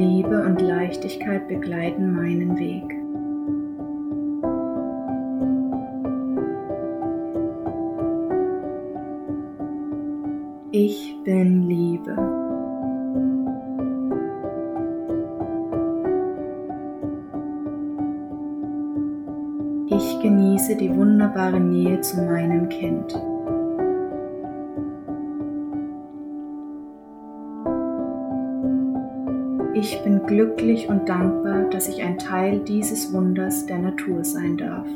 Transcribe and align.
Liebe 0.00 0.42
und 0.44 0.62
Leichtigkeit 0.62 1.46
begleiten 1.46 2.12
meinen 2.12 2.58
Weg. 2.58 2.84
Ich 10.72 11.14
bin 11.24 11.68
Liebe. 11.68 12.16
Ich 19.88 20.22
genieße 20.22 20.76
die 20.76 20.96
wunderbare 20.96 21.60
Nähe 21.60 22.00
zu 22.00 22.22
meinem 22.22 22.70
Kind. 22.70 23.12
Ich 29.82 30.02
bin 30.02 30.26
glücklich 30.26 30.90
und 30.90 31.08
dankbar, 31.08 31.70
dass 31.70 31.88
ich 31.88 32.02
ein 32.02 32.18
Teil 32.18 32.58
dieses 32.58 33.14
Wunders 33.14 33.64
der 33.64 33.78
Natur 33.78 34.22
sein 34.22 34.58
darf. 34.58 34.86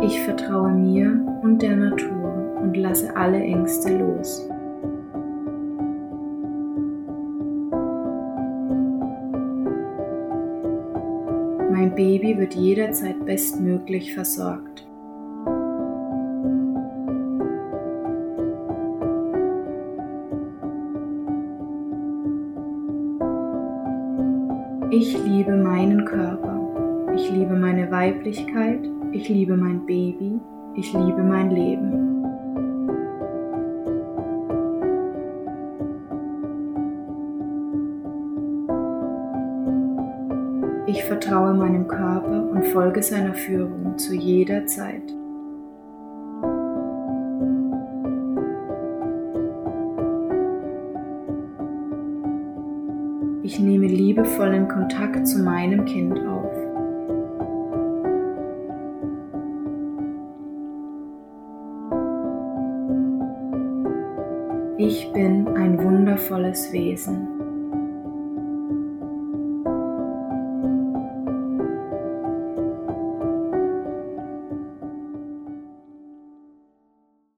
Ich 0.00 0.18
vertraue 0.20 0.72
mir 0.72 1.20
und 1.42 1.60
der 1.60 1.76
Natur 1.76 2.56
und 2.62 2.74
lasse 2.78 3.14
alle 3.14 3.40
Ängste 3.40 3.98
los. 3.98 4.48
Mein 11.70 11.94
Baby 11.94 12.38
wird 12.38 12.54
jederzeit 12.54 13.22
bestmöglich 13.26 14.14
versorgt. 14.14 14.83
Ich 24.96 25.12
liebe 25.24 25.56
meinen 25.56 26.04
Körper. 26.04 27.12
Ich 27.16 27.28
liebe 27.30 27.54
meine 27.56 27.90
Weiblichkeit 27.90 28.80
ich 29.14 29.28
liebe 29.28 29.56
mein 29.56 29.86
Baby, 29.86 30.40
ich 30.74 30.92
liebe 30.92 31.22
mein 31.22 31.50
Leben. 31.50 32.24
Ich 40.88 41.04
vertraue 41.04 41.54
meinem 41.54 41.86
Körper 41.86 42.50
und 42.50 42.66
folge 42.66 43.04
seiner 43.04 43.34
Führung 43.34 43.96
zu 43.96 44.14
jeder 44.14 44.66
Zeit. 44.66 45.14
Ich 53.44 53.60
nehme 53.60 53.86
liebevollen 53.86 54.68
Kontakt 54.68 55.28
zu 55.28 55.40
meinem 55.40 55.84
Kind 55.84 56.18
auf. 56.26 56.50
Ich 64.78 65.12
bin 65.12 65.46
ein 65.48 65.78
wundervolles 65.78 66.72
Wesen. 66.72 67.43